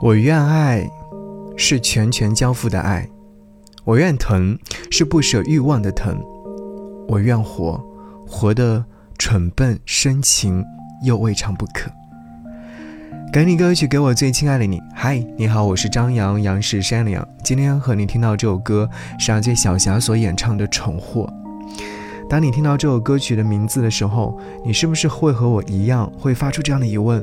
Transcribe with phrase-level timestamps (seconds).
[0.00, 0.88] 我愿爱，
[1.56, 3.02] 是全权交付的爱；
[3.84, 4.56] 我愿疼，
[4.92, 6.14] 是不舍欲望的疼；
[7.08, 7.84] 我愿活，
[8.24, 8.84] 活得
[9.18, 10.64] 蠢笨深情
[11.02, 11.90] 又未尝不可。
[13.32, 14.80] 给你歌曲，给我最亲爱的你。
[14.94, 17.26] 嗨，你好，我是张扬，杨是山羊。
[17.42, 18.88] 今天和你听到这首歌
[19.18, 21.28] 是阿杰小霞所演唱的《宠货》。
[22.30, 27.20] 当你听到这首歌曲的名字的时候，你是不是会和我一样，会发出这样的疑问？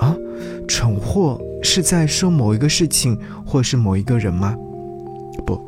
[0.00, 0.16] 啊，
[0.66, 4.56] 蠢货是在说某一个事情，或是某一个人吗？
[5.44, 5.60] 不，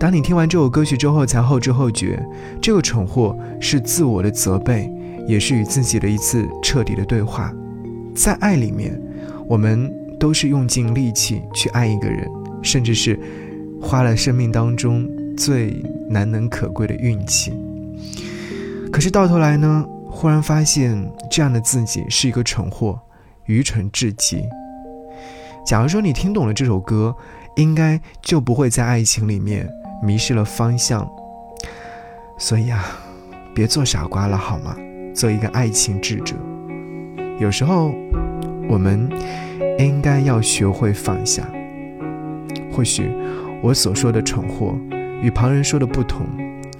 [0.00, 2.18] 当你听完这首歌曲之后，才后知后觉，
[2.62, 4.90] 这个蠢货是自我的责备，
[5.28, 7.52] 也是与自己的一次彻底的对话。
[8.14, 8.98] 在爱里面，
[9.46, 12.26] 我们都是用尽力气去爱一个人，
[12.62, 13.20] 甚至是
[13.80, 15.06] 花了生命当中
[15.36, 17.52] 最难能可贵的运气。
[18.90, 22.98] 可是到头来呢，忽然发现这样的自己是一个蠢货。
[23.46, 24.42] 愚蠢至极。
[25.64, 27.16] 假如说你听懂了这首歌，
[27.56, 29.66] 应该就不会在爱情里面
[30.02, 31.10] 迷失了方向。
[32.36, 32.84] 所以啊，
[33.54, 34.76] 别做傻瓜了好吗？
[35.14, 36.34] 做一个爱情智者。
[37.38, 37.94] 有时候，
[38.68, 39.08] 我们
[39.78, 41.48] 应该要学会放下。
[42.70, 43.10] 或许
[43.62, 44.76] 我所说的蠢货
[45.22, 46.26] 与旁人说的不同，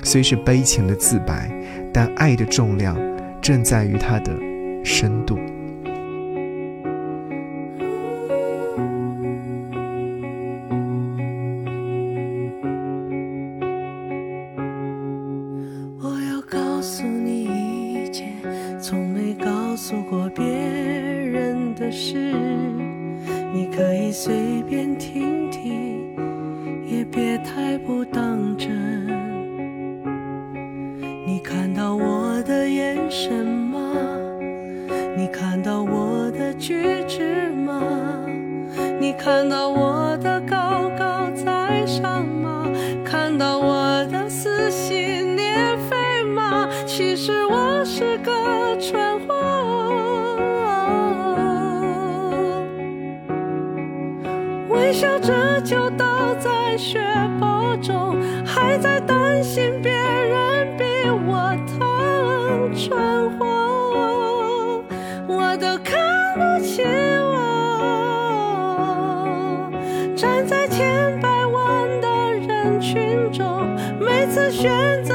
[0.03, 1.51] 虽是悲情的自白，
[1.93, 2.97] 但爱的重量
[3.41, 4.33] 正在于它的
[4.85, 5.39] 深度。
[23.75, 26.15] 可以随便听听，
[26.87, 28.71] 也别太不当真。
[31.27, 33.81] 你看到我的眼神吗？
[35.17, 37.83] 你看到我的举止吗？
[39.01, 42.71] 你看到我的高高在上吗？
[43.05, 46.69] 看到我的撕心裂肺吗？
[46.87, 49.44] 其实我是个蠢货。
[55.25, 57.01] 微笑着就倒在血
[57.41, 60.85] 泊中，还在担心别人比
[61.27, 64.85] 我疼，蠢货，
[65.27, 65.99] 我都看
[66.35, 66.83] 不起
[67.23, 67.33] 我，
[70.15, 72.07] 站在千百万的
[72.47, 73.67] 人群中，
[73.99, 75.14] 每次选择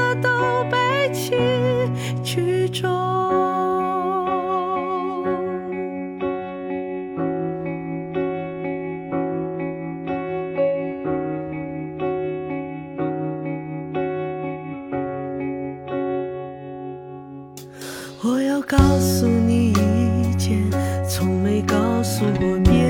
[18.22, 20.70] 我要告诉你一件
[21.08, 22.84] 从没告诉过别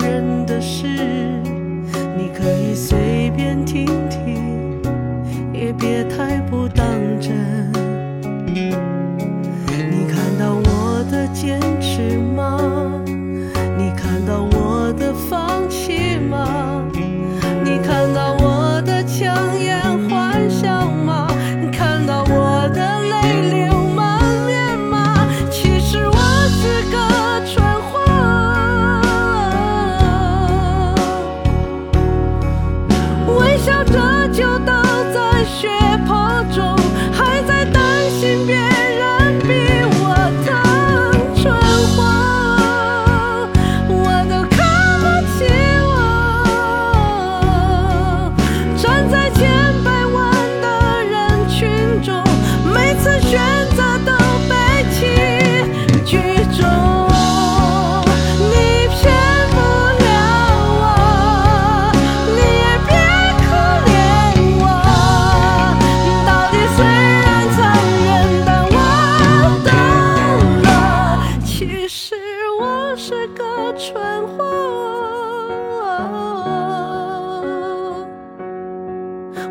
[0.00, 0.88] 人的事，
[2.16, 4.82] 你可以随便听听，
[5.52, 6.27] 也别太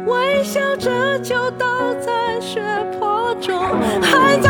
[0.05, 1.65] 微笑着就倒
[1.99, 2.61] 在血
[2.99, 3.59] 泊中，
[4.01, 4.37] 还